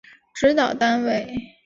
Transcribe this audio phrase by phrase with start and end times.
[0.33, 1.27] 指导单位